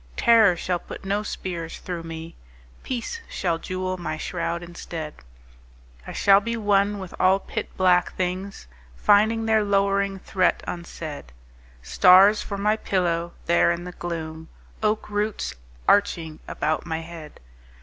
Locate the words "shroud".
4.17-4.63